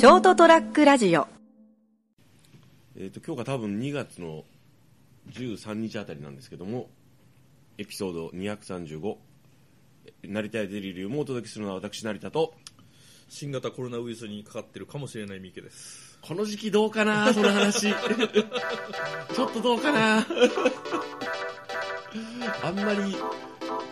[0.00, 1.28] ショートトラックラジオ。
[2.96, 4.44] えー、と今日が多分2月の
[5.30, 6.88] 13日あたりなんですけども
[7.76, 9.16] エピソード235
[10.24, 12.54] 成田やデリリウムをお届けするのは私成田と
[13.28, 16.18] 新型コロナウイルスにかかってるかもしれない三池です。
[16.22, 17.92] この時期どうかなその話。
[17.92, 20.26] ちょっとどうかな。
[22.62, 23.14] あんまり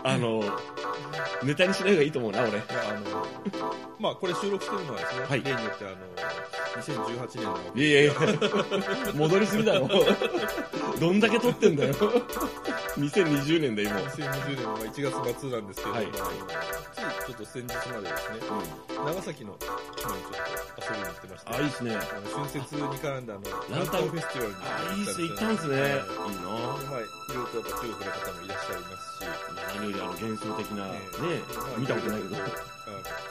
[0.04, 0.42] あの
[1.42, 2.50] ネタにしない方がいいと思うな俺。
[2.50, 3.24] いやあの
[3.98, 5.42] まあこれ収録してるのはですね、はい。
[5.42, 5.96] 例によってあの
[6.82, 8.12] 2018年のいやいや
[9.14, 9.88] 戻りすぎだろ。
[11.00, 11.94] どんだけ撮ってんだよ。
[12.96, 14.00] 2020年だよ今。
[14.00, 16.06] 2020年のまあ1月末なんですけど、はい。
[16.06, 16.14] まあ
[16.92, 18.38] ついちょっと先日までですね
[19.04, 20.08] 長崎のちょっと
[20.78, 21.90] 遊びに行ってましてあいいっすね。
[21.90, 23.42] あの春節に絡んだあの
[23.74, 25.28] ランタンフェスティバルにあいいっすね。
[25.28, 25.74] 行ったんすね。
[25.74, 25.78] い。
[25.78, 26.54] いはいな。
[26.86, 29.26] まあ、いろいろとやっぱ中国の方もいらっしゃいますし、
[29.74, 31.02] 何よりあの幻想的なね
[31.78, 32.38] 見たことないけど。
[32.38, 32.46] あ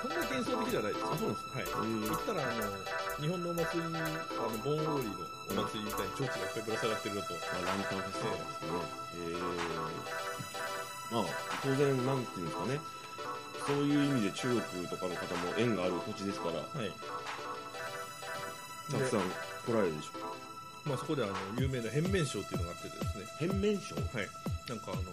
[0.04, 1.02] そんな幻想的じゃないです。
[1.02, 1.58] よあそうなんですか。
[1.58, 1.72] はい。
[1.72, 2.68] 行ったらあの
[3.18, 4.04] 日本のお祭りあ
[4.46, 8.84] の盆踊りのお祭りみたいに蝶々がいっぱいぶら下がってるのと、まあ、ランタンフェスティバルですね。
[9.18, 9.40] え。
[11.10, 11.32] ー、まあ、
[11.64, 12.80] 当然、なんていうんですかね、
[13.68, 16.92] そういう意味で中国とかの方も縁がある土地ですから、はい。
[18.90, 19.20] たくさん
[19.68, 20.90] 来られるでしょ。
[20.90, 23.52] まあ、そこであの有名な変面賞っていうのがあってですね、う。
[23.52, 23.96] 変面賞？
[23.96, 24.30] はい、
[24.70, 25.04] なんかあの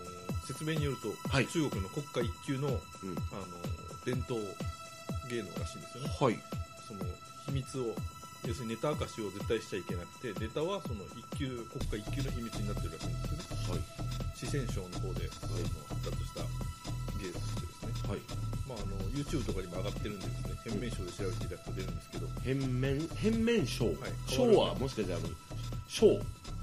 [0.47, 1.49] 説明によると、はい。
[1.49, 3.15] 中国の国家一級のあのうん。
[4.05, 4.39] 伝統
[5.31, 6.13] 芸能らしいんですよね。
[6.21, 6.39] はい。
[6.87, 7.01] その
[7.47, 7.97] 秘密を
[8.47, 13.81] 要するにネタ明かしを絶対しちゃいけなくてネタはその一級国家一級の秘密になってるらしいんですよね。
[13.81, 13.81] はい。
[14.37, 15.57] 四川省の方で、あの
[15.89, 16.45] 発達した
[17.17, 17.64] 芸らしくてですね
[18.09, 18.21] はい。
[18.69, 23.87] まあ、あの YouTube とかにも上がってるんでですね、変面賞で調べていただくと出るんですけど、変面、変面賞。
[23.87, 23.95] はい
[24.27, 25.29] 賞はもしかしてあの、
[25.89, 26.07] 賞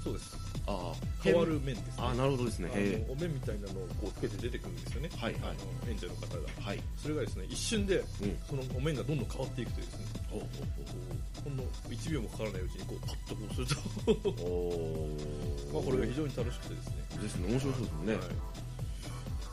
[0.02, 0.36] そうです。
[0.66, 1.92] ああ、変わる面ですね。
[1.98, 2.70] ああ、なるほどですね。
[2.72, 5.10] あへのお面みたいなのをこうつけて出てくるんですよね。
[5.16, 5.46] はいはいあ
[5.86, 6.48] の演者の方が。
[6.58, 6.62] え。
[6.62, 6.80] はい。
[6.96, 8.38] それがですね、一瞬でうん。
[8.48, 10.46] そのお面がどんどん変わっていくというですね、ほうほ
[11.44, 14.44] ほんの1秒もかからないうちにこうパッとこうすると。
[14.44, 16.94] おー まあこれが非常に楽しくてですね。
[17.22, 17.48] ですね。
[17.48, 18.14] 面白そうですもんね。
[18.14, 18.22] はい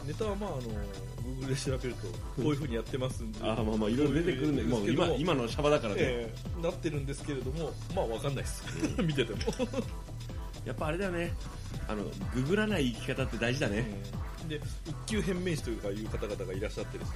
[0.06, 0.62] ネタはまああの
[1.42, 6.02] Google で調べるとこういうふうにやってますんで、ああ、まあまあ、いろいろ出てくるんで、もう今、今のシャバだからね。
[6.02, 8.64] ええなってるんですけれども、まあわかんないです。
[9.02, 9.40] 見てても。
[10.66, 11.34] やっぱあれだよね。
[11.88, 13.86] あの、ググらない生き方って大事だね。
[14.48, 17.10] で一級変面師というかいう方々がいらっしゃってです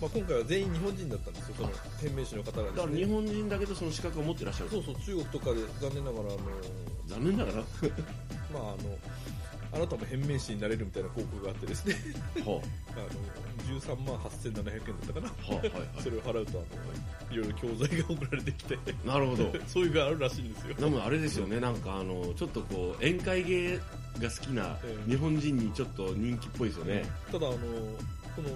[0.00, 2.96] まあ、今回は全員日本人だったんですよ、その変面師の方がだから。
[2.96, 6.38] 日本人だけどその資格を持ってらっしゃるそうそう、中国とかで残念ながら、あの
[7.06, 7.58] 残念ながら？
[7.58, 7.64] ま
[8.58, 8.98] あ、あの、
[9.74, 11.94] あなたも変面師になれるみたいな広告があってですね、
[12.44, 12.92] はあ。
[13.00, 15.88] の13万8700円だったかな、あ、はあ、はい。
[16.02, 19.52] それを払うとあの、いろいろ教材が送られてきて、なるほど。
[19.66, 20.74] そういうのがあるらしいんですよ。
[20.74, 21.58] でもあれですよね。
[21.58, 25.10] なんかあのちょっとこう宴会芸が好きなええ。
[25.10, 28.50] 日本人にちょっと人気っぽいですよね、ただあのこの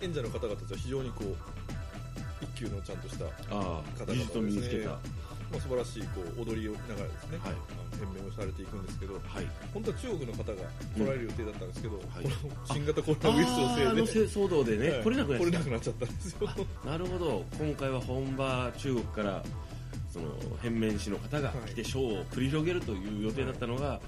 [0.00, 1.36] 演者の方々は非常にこう
[2.44, 4.98] 一級のちゃんとした、まああ技術を身につけた
[5.54, 7.40] はあ、素晴らしいこう踊りをながらですね、い。
[7.44, 7.56] あの
[7.94, 9.46] 変面をされていくんですけどはい。
[9.72, 10.54] 本当は中国の方が
[10.96, 12.24] 来られる予定だったんですけど、はい。
[12.24, 15.24] この新型コロナウイルスのせいでせ騒動でね、はい来れな
[15.60, 16.48] くなっちゃったんですよ
[16.82, 19.42] たなるほど今回は本場中国から
[20.10, 20.26] その
[20.62, 24.00] 変面師の方が来てショーを繰り広げるという予定だったのが、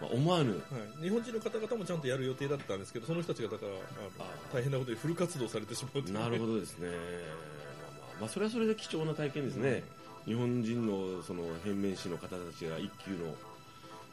[0.00, 0.56] まあ、思わぬは
[1.00, 9.82] い、日本人の方々もちゃんとやる予定だったんですけどその人たちがだからあの大変なことでフル活動されてしまうというねなるほどですねまあまあ、まあ、それはそれで貴重な体験ですね、
[10.26, 13.34] 日本人のその変面師の方たちが一級の。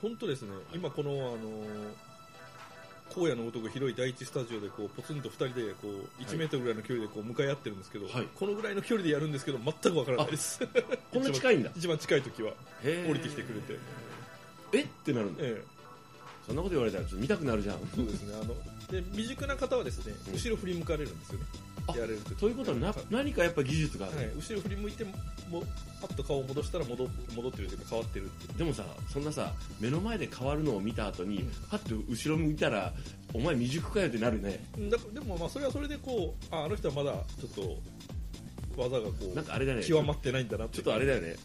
[0.01, 1.37] 本当ですね、今この、あの
[3.15, 8.27] 荒野のごとく広い第一スタジオでこうポツンと2人でこう1メートルぐらいの距離でこう向かい合ってるんですけど、はい。
[8.35, 10.59] このぐらいの距離でやるんですけど全くわからないです。
[11.11, 11.71] こんな近いんだ。
[11.75, 12.53] 一番近い時は
[12.83, 13.79] 降りてきてくれて、
[14.73, 14.81] え？
[14.83, 15.43] ってなるんだ。
[15.43, 15.63] え
[16.49, 17.75] そんなこと言われたらちょっと見たくなるじゃん。
[17.75, 18.33] え、そうですね。
[18.41, 18.55] あの
[18.91, 20.33] で未熟な方はですね、うん。
[20.33, 21.45] 後ろ振り向かれるんですよね。
[21.87, 22.39] あやれる時。
[22.39, 25.11] そういうことはな何かやっぱ技術がある、はい、後ろ振り向いても
[26.01, 28.57] パッと顔を戻したら戻戻ってるというか変わってるっていう。
[28.57, 28.83] でもさ
[29.13, 31.51] そんなさ目の前で変わるのを見た後に、うん。
[31.69, 32.93] パッと後ろ向いたら
[33.31, 34.65] お前未熟かよってなるね。
[34.89, 37.77] だでもまあそれはそれでこうああの人はまだちょっと
[38.81, 39.83] 技がこうなんかあれだね。
[39.83, 40.77] 極まってないんだなって。
[40.77, 41.35] ちょっとあれだよね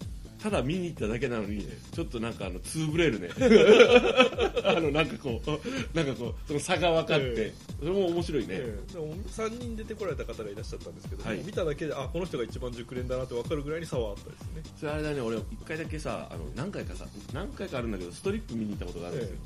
[0.44, 3.30] ただ見に行っただけなのにちょっとなんかあのツーブレールね。
[4.62, 8.92] あのなんかこうなんかこうその差が分かって、えそれも面白いね、ええ。
[8.92, 11.38] でも3人出てこられた方がいらっしゃったんですけど、はい。
[11.38, 14.62] 見ただけであこの人が一番熟練だなって分かるぐらいに差はあったですね。
[14.78, 19.36] それあれだね俺一回だけさあの何回かさ何回かあるんだけどストリップ見に行ったことがあるんですよ、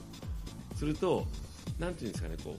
[0.78, 1.28] すると
[1.78, 2.56] なんていうんですかねこ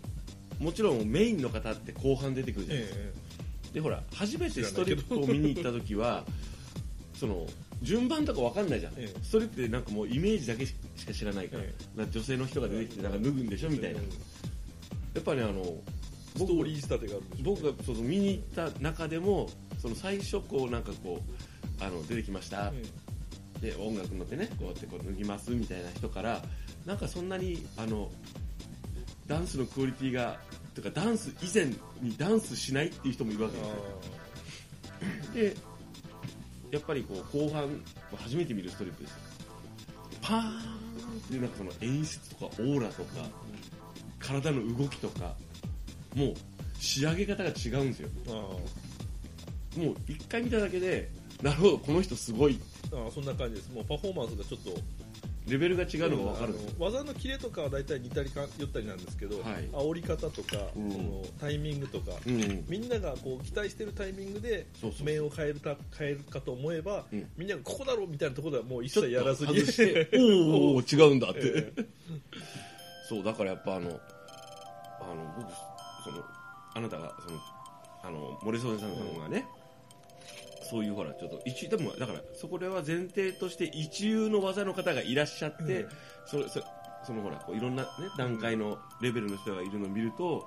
[0.61, 3.73] うもちろんメインの方って後半出てくるじゃないですか、え。
[3.73, 6.23] でほら初めてストリップを見に行った時は
[7.19, 7.45] その
[7.81, 9.23] 順番とか分かんないじゃん、ええ。
[9.23, 10.73] ストリップでなんかもうイメージだけし
[11.05, 14.09] か知らないから、えなんか女性の人が出てきてなんか脱ぐんでしょみたいな、うん
[15.15, 15.63] やっぱねあの
[16.35, 17.43] ストーリー仕立てがあるんでしょ。
[17.43, 19.49] 僕がその見に行った中でも
[19.81, 22.71] その最初こうなんかこうあの出てきました、
[23.59, 26.41] で音楽乗ってねこうやってこう脱ぎますみたいな人から
[26.85, 28.09] なんかそんなにあの
[29.27, 30.37] ダンスのクオリティが
[30.75, 31.65] とかダンス以前
[32.01, 33.75] にダンスしないっていう人もいるわけですよ。
[35.33, 35.55] で
[36.71, 37.83] やっぱりこう後半
[38.17, 39.17] 初めて見るストリップですよ
[40.21, 40.51] パーンっ
[41.27, 43.09] ていうなんかその演出とかオーラとか
[44.19, 45.33] 体の動きとか
[46.15, 46.33] もう
[46.79, 48.09] 仕上げ方が違うんですよ。
[49.77, 51.09] もう一回見ただけで
[51.41, 52.59] なるほどこの人すごい。
[52.91, 53.71] ーあーそんな感じです。
[53.71, 54.71] もうパフォーマンスがちょっと
[55.49, 59.69] レベルが違うのが分かるんですよあの技のキレとかは大体似たりか寄ったりなんですけど、はい。
[59.71, 60.91] 煽り方とか、うん。
[60.91, 62.65] そのタイミングとか、うん。
[62.67, 64.67] みんながこう期待してるタイミングで
[65.03, 67.27] 面を変えるた変えるかと思えば、うん。
[67.37, 70.23] みんながここだろうみたいなところではもう一切やらずに外して おー
[70.75, 71.73] おー違うんだって、え
[73.07, 75.51] そうだからやっぱあのあの僕
[76.03, 76.23] その
[76.75, 77.39] あなたがその
[78.03, 79.45] あの森曽根さんがね、
[80.69, 85.89] そういうほらちょっと一でもだからそこでは前提として一流の技の方がいらっしゃって、うん。
[86.25, 86.61] そそ
[87.05, 90.45] そのほらこういろんな、ね、段階のレベルの人がいるのを見ると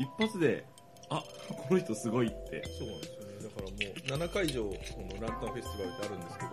[0.00, 0.64] 一発で
[1.08, 1.22] あ
[1.68, 2.62] この人すごいって。
[2.78, 6.50] そうですだからもう7会場そのランタンフェスティバルってあるんですけど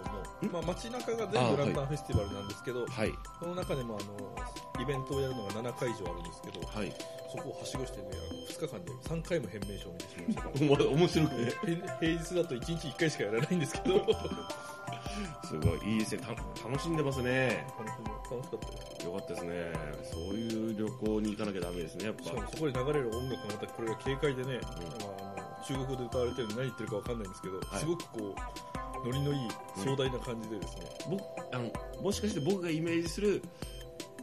[0.51, 3.13] も、まあ、街中が全部ランタンフェスティバルなんですけど、はい。
[3.39, 6.93] その中でもあのイベントをやるのが7会場あるんですけどはい。
[7.31, 10.89] そこをはしごしてねあの2日間で3回も変名称を見てしまいました。
[10.93, 13.95] 面白くて平平日だと1日1回しかやらないんですけど。
[13.99, 16.23] 楽 しすごいいいですね。
[16.23, 17.65] た楽しんでますね。
[17.77, 18.01] 楽しか
[18.35, 19.05] ったです。
[19.05, 19.73] よかったですね。
[20.11, 22.23] そういう旅行に行かなきゃダメですねやっぱ。
[22.25, 25.32] そこで流れる音楽がまたこれが軽快でね、まあ、あの
[25.67, 27.79] 中国語で歌われてるの何言ってるかわかんないんですけど、はい。
[27.79, 28.35] すごくこ
[29.03, 29.49] うノリのいい
[29.83, 31.21] 壮大な感じでですね、僕
[31.55, 31.71] あの
[32.01, 33.41] もしかして僕がイメージする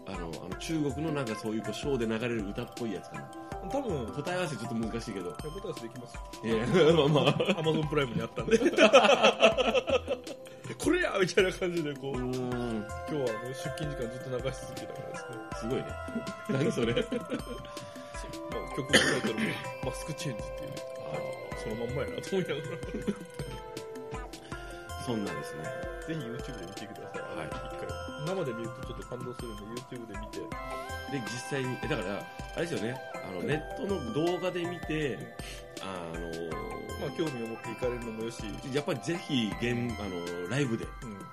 [0.06, 3.31] あのあの中国のなんかそういうこうショーで流れる歌っぽいやつかな。
[3.70, 5.28] 多分答え合わせちょっと難しいけど。
[5.28, 7.20] ヤボタスできますいやまあま
[7.56, 7.60] あ。
[7.60, 8.58] アマゾンプライムにあったんで。
[10.78, 15.84] これやみたいな感じでこう、う今日はあの出勤時間ずっと流し続けたからですね、すごいね。
[16.48, 16.94] 何それ。
[18.50, 19.40] まあ、曲のタイトルも
[19.84, 20.89] 「マスクチェンジ」っていうね
[21.62, 22.54] そのまんまやなと思いな。
[22.54, 23.14] がらぜ
[25.06, 25.64] そんなですね。
[26.06, 27.46] ひ YouTube で見てください、はい。
[27.46, 27.90] 一回。
[28.26, 30.38] 生で見るとちょっと感動するんで YouTube で見て。
[31.10, 33.00] で実際にえだからあれですよね。
[33.14, 35.18] あのネットの動画で見て
[35.82, 36.70] あの
[37.00, 40.86] まあ、興味を持って行かれるのもよし、うん、やっぱりぜひ現あのライブで。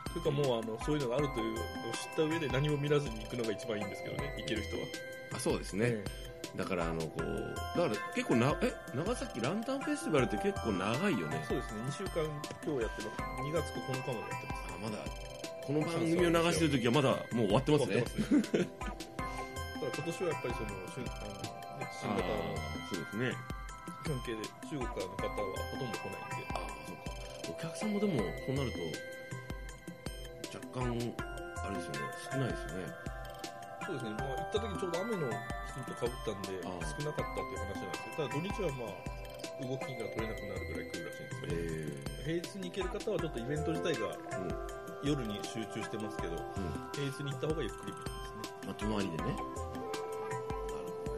[0.07, 1.63] それかもうあのそういうのがあるというのを
[1.93, 4.83] 知った上で何も見らずに行くのが一番いいんですけどね行ける人は、
[5.35, 6.03] あそうですね、
[6.57, 11.45] だからあのこうだから結構なえ長崎ランタンフェスティバルって結構長いよね。
[11.47, 11.81] そうですね。
[11.85, 12.25] 2週間
[12.65, 13.21] 今日やってます。
[13.45, 14.73] 2月9日までやってます。
[14.73, 14.97] あまだ。
[15.61, 17.93] この番組を流してる時はまだもう終わってますね。
[17.93, 18.67] 終わってますね。
[19.77, 23.37] ただ今年はやっぱりそのしゅあの、ね、新型のあーそうですね。
[24.01, 26.49] 関係で中国からの方はほとんど来ないんで。
[26.49, 27.53] ああそうか。
[27.53, 28.81] お客さんもでもそうなると
[30.57, 32.09] 若干あれですよね。
[32.33, 33.07] 少ないですよね。
[33.85, 35.29] そうですね、まあ、行った時ちょうど雨の
[35.77, 38.97] シーンとかぶったんで少なかったっていう話なんですけどただ土日はまあ
[39.61, 41.53] 動きが取れなくなるぐらい来るらしいんですね
[42.25, 42.41] え。
[42.41, 44.17] 平日に行ける方はちょっとイベント自体が
[45.03, 46.41] 夜に集中してますけどうん。
[46.93, 48.49] 平日に行った方がゆっくり見れますね。
[48.65, 49.37] まあ泊まりでね。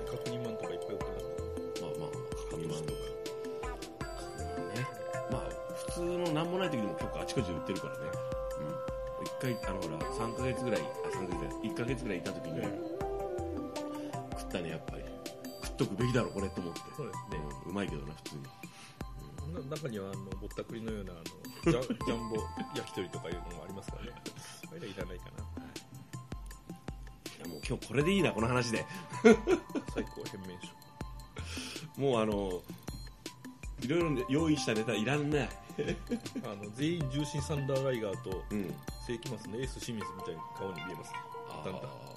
[0.10, 2.10] 確認マンとかいっぱい売ってますまあまあ
[2.52, 3.00] 確認マンとか。
[4.00, 4.88] 確認マンね。
[5.32, 5.48] まあ
[5.88, 8.00] 普通のなんもない時でも結構あちこちで売ってるからね。
[8.60, 9.26] うん。
[9.26, 12.68] 一回あのほら3ヶ月ぐらいあ3ヶ月ぐらい1ヶ月ぐらいいた時に、食
[14.50, 15.04] ったねやっぱり。
[15.64, 16.80] 食っとくべきだろこれと思って。
[16.98, 18.44] そうですね、うんうまいけどな普通に。
[19.54, 22.36] な中にはあのぼったくりのようなあのジャ ジャンボ
[22.76, 24.12] 焼き鳥とかいうのもありますからね。
[24.72, 25.32] あれはいらないかな。
[27.38, 28.86] いやもう今日これでいいなこの話で。
[29.94, 30.68] 最高変面賞
[31.98, 32.62] もうあの
[33.82, 35.50] いろいろね用意したネタいらんない
[36.44, 38.74] あの全員重心サンダーライガーとうん。
[39.08, 41.14] 世紀末のエース清水みたいな顔に見えます。
[41.66, 42.10] だんだん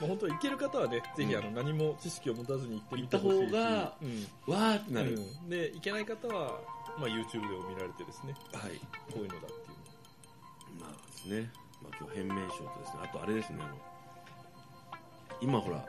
[0.00, 4.54] まあ、本当は行ける方はね、ぜひあの何も知識を持たずに行ってみてほしいし行った方がうん。
[4.54, 5.48] わーってなる、うん。
[5.48, 6.60] で行けない方は、
[6.98, 8.78] まあ、YouTube でも見られてですねはい。
[9.12, 11.50] こういうのだっていうまあですね、
[11.82, 13.76] まあ、今日変面賞とですねあとあれですねあの
[15.40, 15.84] 今ほら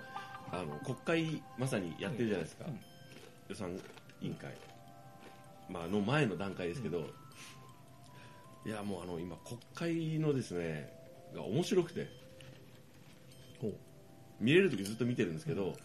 [0.51, 2.79] あの国会まさにやってるじゃないですか、うん。
[3.49, 3.79] 予算
[4.21, 4.53] 委員会、
[5.69, 7.05] まあの前の段階ですけど、
[8.65, 10.91] いやもうあの今国会のですね
[11.35, 12.07] が面白くて。
[13.61, 13.73] ほう
[14.39, 15.75] 見れる時ずっと見てるんですけど、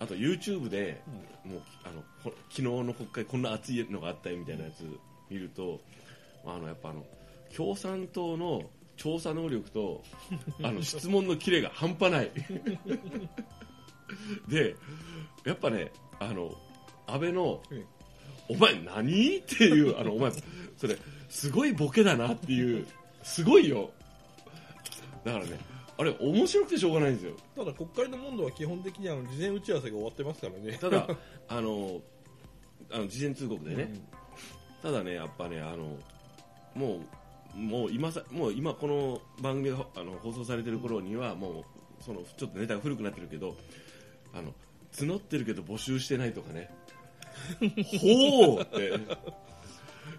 [0.00, 1.00] あと YouTube で、
[1.44, 4.84] もうあのこ昨日の国会こんな熱いのがあったよみたいなやつ
[5.30, 5.80] 見ると、
[6.44, 7.04] あのやっぱあの
[7.54, 8.62] 共産党の
[8.96, 10.02] 調査能力と
[10.62, 12.30] あの質問のキレが半端ない。
[14.48, 14.74] で
[15.44, 16.56] やっぱねあの
[17.06, 17.84] 安倍のうん
[18.48, 20.32] 「お前何?」っていうあの お前
[20.76, 20.96] それ
[21.28, 22.86] すごいボケだなっていう
[23.22, 23.90] すごいよ。
[25.24, 25.58] だからね
[25.98, 27.32] あれ面白くてしょうがないんですよ。
[27.56, 30.78] ただ国会の問答は基本的にあの事前打ち合わせが終わってますからね。
[30.78, 31.08] ただ
[31.48, 32.00] あの
[32.90, 33.92] あの事前通告でね、
[34.80, 35.96] ただねやっぱねあの
[36.74, 37.00] も
[37.54, 41.64] うもう今さもう今この番組があの放送されてる頃にはも
[42.00, 43.56] うそのちょっとネタが古くなってるけど
[44.32, 44.54] あの
[44.92, 46.70] 募ってるけど募集してないとかね。
[47.98, 48.96] ほうって。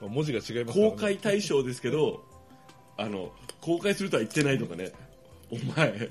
[0.01, 0.91] まあ文字が違いますね。
[0.91, 2.21] 公開対象ですけど
[2.98, 3.31] あの
[3.62, 4.91] 公開するとは言ってないとかね
[5.51, 6.10] お前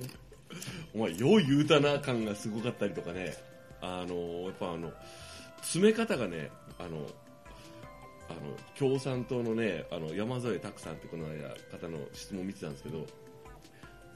[0.95, 3.37] お前よう言うたな感がすごかったりとかね。
[3.81, 4.17] あの
[4.47, 4.91] やっぱあの
[5.59, 7.07] 詰め方がねあの
[8.29, 13.07] あの共産党のねあの山添拓さんってこの間方の質問見てたんですけど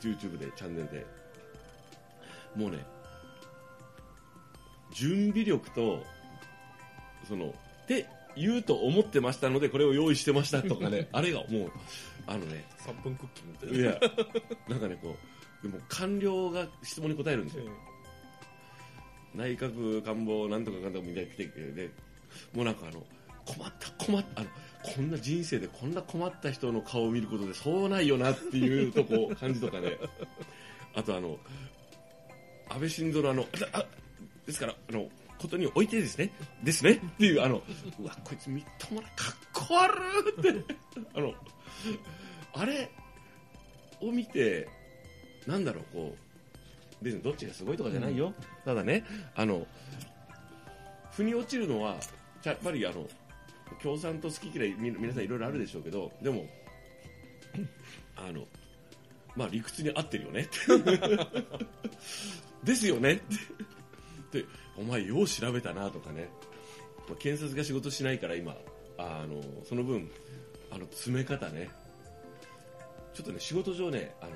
[0.01, 1.23] YouTube でチャンネルで。
[2.57, 2.85] もうね
[4.93, 6.03] 準備力と
[7.27, 11.73] そのって言うと思ってましたのでこれを用意してましたとかねあれがもう
[12.27, 13.79] あのね3分クッキングみたいな。
[13.79, 14.01] いや
[14.69, 15.17] なんかねこ
[15.63, 17.65] うでも官僚が質問に答えるんですよ。
[19.35, 21.91] 内閣官房なんとかかんとかみたいに来てくれて
[22.55, 23.03] もうなんかあの
[23.47, 24.51] 困った困ったあの
[24.83, 29.97] こんな人生でこんな困った人の顔を見ることでそうないよなっていうとこ感じとかね。
[30.95, 31.39] あとあの
[32.69, 33.87] 安倍晋三のあのあ
[34.47, 35.09] ですからあの
[35.43, 36.31] ことにおいてですね
[36.63, 37.63] ですねっていうあの
[38.01, 39.95] うわこいつみっともないかっこ悪
[40.49, 40.75] いって
[41.15, 41.35] あの
[42.55, 42.91] あれ
[44.01, 44.69] を見て
[45.47, 46.17] なんだろうこ
[47.01, 48.33] う別にどっちがすごいとかじゃないよ、
[48.65, 49.67] ただねあの
[51.11, 51.97] 腑に落ちるのは
[52.45, 53.09] やっぱりあの
[53.83, 56.47] 共産党好き嫌いみ皆さんいろいろあるでしょうけどでも
[58.17, 58.45] あの
[59.35, 60.49] まあ理屈に合ってるよね。
[62.63, 63.15] ですよね。
[63.15, 63.23] って
[64.33, 64.45] で
[64.77, 66.29] お前よう調べたなとかね、
[67.09, 68.57] まあ検察が仕事しないから今。
[68.99, 70.11] あのその分
[70.71, 71.69] あの詰め方ね。
[73.15, 74.33] ちょっとね仕事上ねあの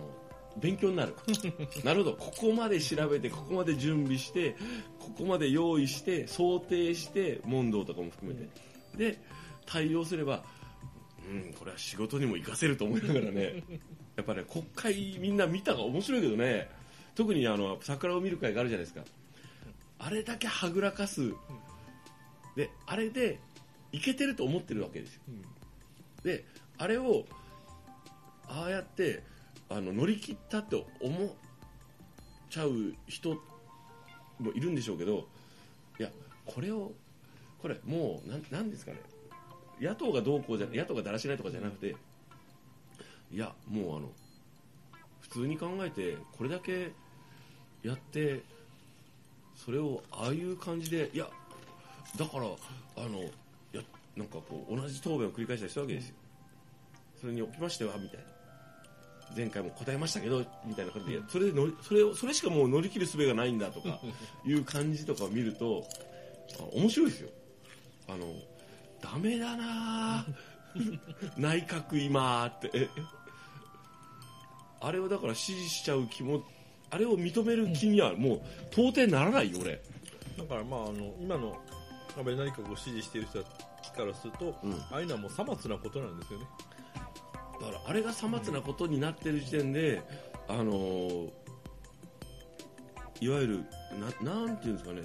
[0.58, 1.14] 勉強になる。
[1.84, 2.16] なるほど。
[2.16, 4.56] ここまで調べてここまで準備して
[4.98, 8.40] ここまで用意して想定して問答とかも含め
[8.96, 9.18] て、で
[9.66, 10.44] 対応すれば
[11.28, 13.62] うんこれは仕事にも活かせると思いながらね。
[14.16, 16.68] やっぱね国会みんな見たが面白いけどね。
[17.14, 19.02] 特にあの桜を見る会があるじゃないですか
[19.98, 21.32] あれだけはぐらかす。
[22.54, 23.38] であれで
[23.92, 25.22] いけてると思ってるわけですよ。
[25.28, 25.42] うん。
[26.22, 26.44] で
[26.78, 27.24] あれを
[28.48, 29.22] ああやって
[29.68, 31.28] あの乗り切ったって思っ
[32.50, 33.34] ちゃう人
[34.38, 35.26] もいるんでしょうけど
[35.98, 36.10] いや
[36.44, 36.92] これを
[37.60, 38.98] これもうなんなんですかね。
[39.80, 41.96] 野党がどうこうじゃ野党がだらしないとかじゃなくて
[43.30, 44.08] いやもうあの
[45.20, 46.92] 普通に考えてこれだけ
[47.82, 48.42] やって
[49.56, 51.26] それをああいう感じでいや
[52.16, 53.30] だからあのい
[53.72, 53.82] や
[54.16, 56.14] なんかこう同じ答弁を繰り返したりしたわけですよ。
[57.20, 58.24] それにおきましてはみたいな。
[59.36, 63.98] 前回も答えましたけどみたいな感じでそれで乗りそれをそれしかもう乗り切る術がないんだとか
[64.46, 65.84] いう感じとかを見ると
[66.60, 67.30] あ面白いですよ。
[68.08, 68.34] あの
[69.00, 70.26] ダメだなあ
[71.36, 72.88] 内閣今って。
[74.80, 76.44] あれをだから支持しちゃう気も
[76.90, 78.40] あれを認める気にはもう
[78.70, 79.80] 到底ならないよ俺。
[80.38, 81.56] だからまああの今の
[82.16, 84.72] 安倍内閣を支持している人からすると、うん。
[84.74, 86.46] ああいうのはもうさまつなことなんですよね。
[87.60, 90.02] だからあれがさまつなことになってる時点で、
[90.48, 91.30] あのー
[93.18, 93.64] いわゆる
[94.22, 95.00] ななんていうんですかね。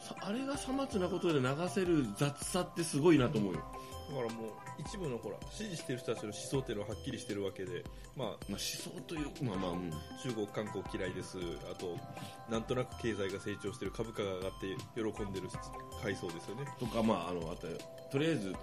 [0.00, 3.75] さあれがさまつなことで流せる雑さってすごいなと思うよ、だ
[4.14, 7.84] からもう一部のほら支持している人たちの思想っていうのははっきりしてるわけで
[8.16, 9.90] まあまあ、思想というまあまあ、うん。
[10.22, 11.38] 中国、韓国嫌いです、
[11.70, 11.96] あと、
[12.50, 15.48] なんとなく経済が成長してる、株価が上がって喜んでる
[16.02, 16.64] 階層ですよね。
[16.80, 17.66] とかまああのあと
[18.10, 18.54] とりあえず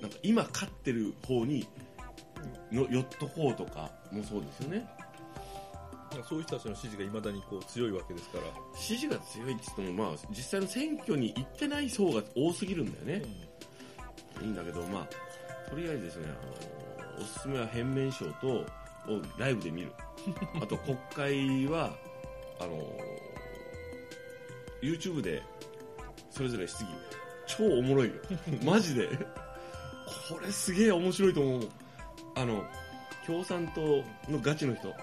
[0.00, 1.66] なんか今勝ってる方に
[2.72, 4.88] の寄っとこうとかもそうですよね。
[6.10, 13.47] まあそういう人たちの支持がいまだにこう強いわけですから、支持が強いって言ってもまあ実際の選挙に行ってない層が多すぎるんだよね、
[14.40, 18.64] いいんだけど、まあ、とりあえずですね、あのおすすめは変面賞とを
[19.38, 19.92] ライブで見る。
[20.62, 21.96] あと国会は、
[22.60, 22.78] あの
[24.82, 25.42] YouTube で
[26.30, 26.86] それぞれ質疑、
[27.46, 28.14] 超おもろいよ。
[28.64, 29.08] マジで。
[30.28, 31.68] これすげえ面白いと思う。
[32.34, 32.64] あの、
[33.26, 33.80] 共産党
[34.30, 34.94] のガチの人と、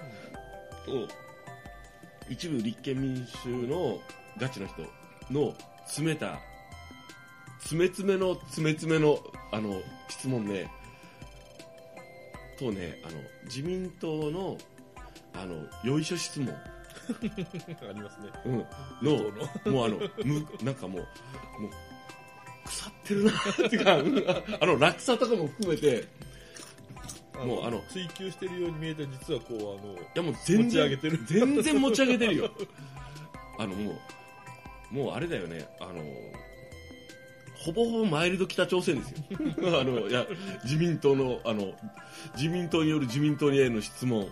[2.28, 4.00] 一部立憲民主の
[4.38, 4.82] ガチの人
[5.30, 6.38] の詰めた
[7.66, 9.18] 詰め詰めの詰め詰めの
[9.50, 10.70] あの質問ね
[12.60, 14.56] とねあの自民党の
[15.34, 16.48] あのよいしょ質問。
[16.56, 18.28] ありますね。
[18.46, 18.66] うん、
[19.02, 19.32] の
[19.64, 19.72] の。
[19.72, 21.70] もうあのむなんかもうもう
[22.64, 23.34] 腐ってるなっ
[23.68, 24.30] ていうかうん。
[24.30, 26.04] ああの落差とかも含めて
[27.44, 31.24] もうあの追求してるように見えて実はこうあのいやもう全持ち上げ然てる。
[31.26, 32.50] 全然持ち上げてるよ。
[33.58, 34.00] あのも
[34.92, 35.68] うもうあれだよね。
[35.80, 35.94] あの
[37.66, 39.16] ほぼほぼマイルド北朝鮮ですよ。
[39.80, 40.24] あのいや
[40.62, 41.74] 自民党のあの
[42.36, 44.28] 自民党による自民党への質問。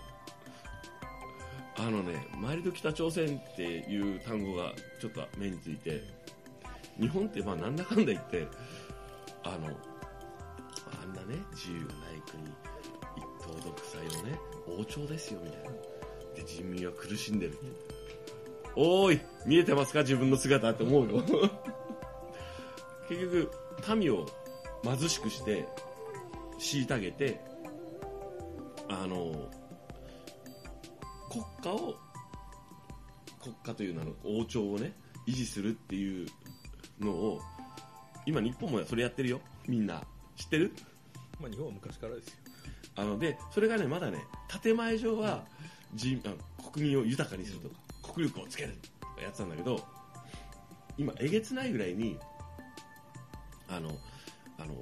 [1.77, 6.05] あのねマイルド北朝鮮っていう単語がちょっと目について
[7.01, 8.47] 日本ってまあなんだかんだ言って
[9.43, 9.67] あの
[11.03, 12.45] あんなね自由がない国
[13.17, 14.39] 一党独裁のね
[14.69, 15.71] 王朝ですよみたいな。
[16.37, 17.67] で人民は苦しんでるって
[18.77, 21.25] おーい見えてますか自分の姿って思うよ。
[23.17, 23.51] 結
[23.87, 24.27] 局民を
[24.83, 25.67] 貧しくして
[26.59, 27.41] 虐げて
[28.89, 29.49] あの
[31.31, 31.95] 国家を
[33.43, 34.93] 国家という名の王朝をね
[35.27, 36.29] 維持するっていう
[37.01, 37.41] のを
[38.27, 39.41] 今日本もそれやってるよ。
[39.67, 40.03] みんな。
[40.37, 40.73] 知ってる？
[41.41, 42.35] まあ日本は昔からですよ。
[42.97, 44.25] あのでそれがねまだね
[44.63, 45.45] 建前上は
[45.95, 47.75] 人あ国民を豊かにするとか
[48.15, 49.81] 国力をつけるとかやってたんだけど
[50.97, 52.19] 今えげつないぐらいに
[53.77, 53.91] あの
[54.59, 54.75] あの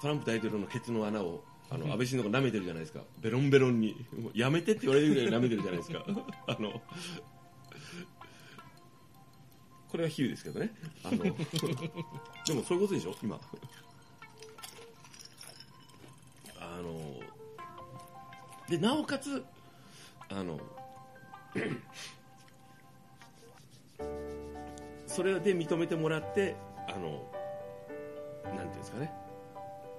[0.00, 3.00] トランプ大統領のケツの穴をあの安倍晋三が舐めてるじゃないですか。
[3.20, 3.94] ベロンベロンに。
[4.18, 6.04] もうやめてって言われるぐらい舐めてるじゃないですか。
[6.48, 6.80] あの
[9.90, 10.72] これは比喩ですけどね。
[11.04, 11.36] あのでも
[12.46, 13.14] そういうことでしょ？
[13.22, 13.40] 今。
[16.60, 17.20] あの
[18.68, 19.44] でなおかつ
[20.28, 20.60] あの
[25.06, 26.54] それで認めてもらって
[26.88, 27.30] あの
[28.56, 29.12] なんていうんですかね。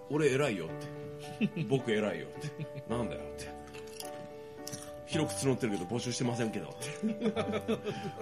[0.09, 0.69] 俺偉いよっ
[1.47, 1.63] て。
[1.63, 2.83] 僕偉いよって。
[2.89, 3.49] なんだよって。
[5.05, 6.73] 広く募ってるけど募集してませんけど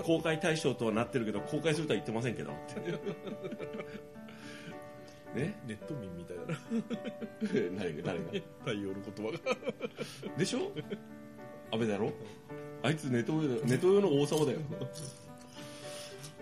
[0.03, 2.79] 公開対象とはなってるけど公開するとは言ってませんけどって。
[5.39, 5.55] ね？
[5.67, 6.57] ネット民みたいだな。
[7.77, 8.01] 誰が？
[8.03, 8.25] 誰が？
[8.61, 9.39] 太陽の言葉が。
[10.35, 10.71] でしょ？
[11.71, 12.11] 安倍だろ？
[12.81, 14.59] あいつネトネトウヨの王様だよ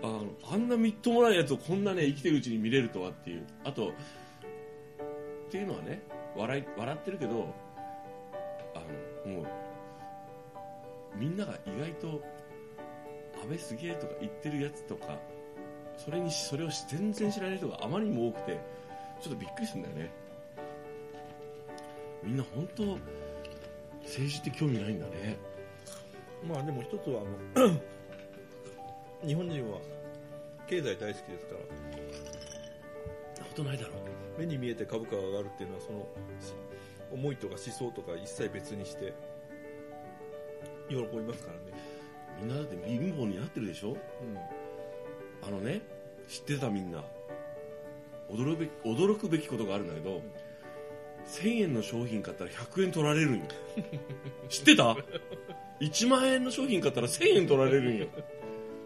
[0.02, 3.46] あのあんなみっともないやつをこんなね生きてるうちに見れるとはっていう。
[3.64, 3.88] あと
[5.48, 6.02] っていうのはね
[6.36, 7.54] 笑い笑ってるけど
[8.74, 9.46] あのもう
[11.16, 12.22] みんなが意外と
[13.42, 15.18] 安倍すげえとか言ってるやつとか
[15.96, 18.60] それにそれを全然知らない人があまりにも多くて
[19.20, 20.10] ちょっとびっくりするんだよね。
[22.22, 22.84] みんな本当
[24.02, 25.36] 政治って興味ないんだね。
[26.46, 27.22] まあでも一つは
[27.56, 27.80] あの
[29.26, 29.78] 日本人は
[30.66, 31.60] 経済大好きですから。
[33.40, 33.92] なことないだろ
[34.38, 36.00] 目に見えて株価が上がるっていうのはその
[36.40, 36.54] し
[37.12, 39.12] 思いとか思想とか一切別にして
[40.88, 41.78] 喜びますからね、
[42.40, 43.96] みんなだって貧乏になってるでしょ。
[45.46, 45.80] あのね
[46.28, 47.02] 知ってたみんな。
[48.30, 50.20] 驚くべき驚くべきことがあるんだけど
[51.26, 53.44] 1000円の商品買ったら100円取られるんよ。
[54.48, 54.96] 知ってた
[55.80, 58.06] ?1 万円の商品買ったら1000円取られるんよ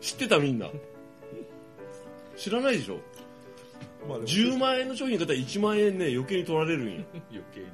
[0.03, 0.69] 知ってたみんな。
[2.37, 2.99] 知らないでしょ？
[4.09, 4.29] まあでも。
[4.29, 7.05] 10万円の商品買ったら1万円ね余計に取られるんよ。
[7.31, 7.67] 余計に。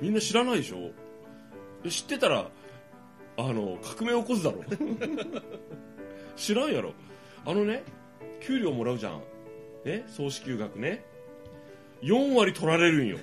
[0.00, 0.92] みんな知らないでしょ？
[1.82, 2.48] で知ってたら
[3.36, 4.64] あの革命起こすだろ。
[6.36, 6.94] 知らんやろ。
[7.44, 7.82] あのね
[8.40, 9.20] 給料もらうじゃん。
[9.84, 11.04] ね総支給額ね。
[12.02, 13.18] 4割取られるんよ。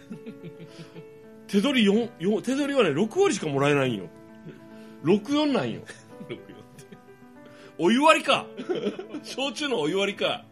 [1.47, 4.09] 手取り4 4手取りはね6割しかもらえないんよ。
[5.03, 5.81] 64なんよ。
[5.81, 5.93] 64って
[7.83, 8.45] お湯割りか。
[9.23, 10.45] 焼酎のお湯割りか。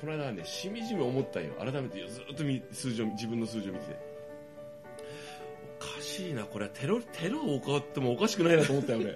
[0.00, 1.52] この間ねしみじみ思ったんよ。
[1.60, 3.98] 改めてずっとみ数字を自分の数字を見てて。
[5.80, 6.64] おかしいなこれ。
[6.64, 9.14] はテロテロを起こってもおかしくないなと思ったよね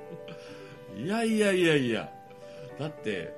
[0.96, 2.10] いやいやいやいや。
[2.78, 3.34] だって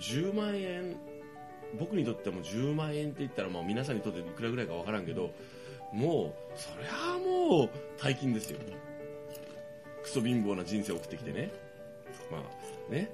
[0.00, 0.96] 10万円
[1.78, 5.30] 僕にとっても10万円って言ったらもう皆さんにとっていくらぐらいか分からんけど
[5.96, 8.58] もうそりゃあもう大金ですよ。
[10.02, 11.50] クソ貧乏な人生を送ってきてね。
[12.30, 13.10] まあね。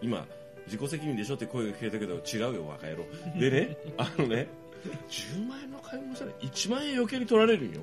[0.00, 0.26] 今
[0.66, 3.04] 自己責任でしょって声が聞けたけど違うよ若野郎
[3.38, 4.48] でね あのね
[5.08, 7.74] 10万円の買い物したら1万円余計に取られるん。
[7.74, 7.82] よ、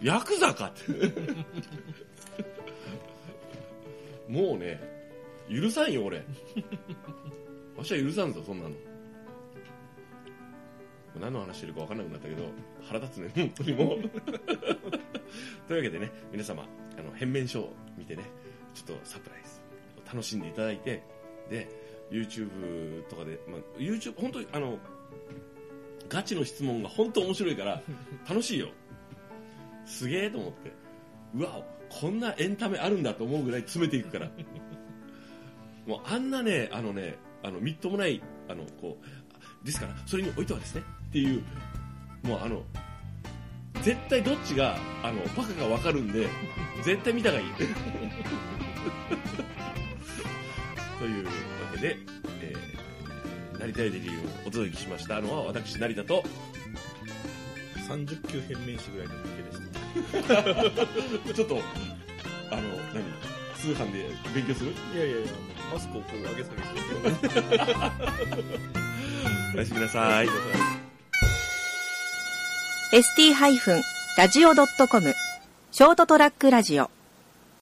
[0.00, 0.92] ヤクザかって。
[4.28, 4.80] もうね
[5.48, 6.24] 許さんよ俺。
[7.76, 8.74] わしは許さんぞそんなの
[11.20, 12.44] 何の話してるか分からなくなったけど
[12.86, 13.98] 腹立つね本当にもう。
[15.68, 16.66] というわけでね皆様
[16.98, 18.24] あの変面ショーを見てね
[18.74, 19.60] ちょっとサプライズ
[20.02, 21.02] を楽しんでいただいて
[21.48, 21.68] で
[22.10, 24.78] YouTube とかで、まあ、YouTube 本当にあの
[26.08, 27.82] ガチの質問が本当面白いから
[28.28, 28.68] 楽しいよ。
[29.86, 30.72] すげえと思って。
[31.34, 34.30] うわこんなエンタメあるんだと思うぐらい詰めていくから。
[35.86, 39.04] もうあんなねあのねあのみっともないあのこう
[39.64, 41.42] ですからそれにおいてはですねっていう
[42.22, 42.62] もうあの
[43.82, 46.28] 絶対どっちがあのバカか分かるんで
[46.84, 47.48] 絶対見た方がいい。
[50.98, 51.30] というわ
[51.74, 51.96] けで、
[52.42, 55.20] えー、成田エデリーをお届けしました。
[55.20, 56.22] のは私成田と
[57.88, 59.60] 30級変面師ぐらいの人間でし
[60.28, 61.34] た。
[61.34, 61.60] ちょっと
[62.52, 62.62] あの
[62.94, 63.04] 何
[63.56, 64.72] 通販で勉強する？
[64.94, 65.26] いやいやいや
[65.74, 67.34] マスクをこう上げ下げして
[69.54, 70.28] おやすみなさい。
[72.92, 75.14] ST-radio.com
[75.70, 76.90] ショートトラックラジオ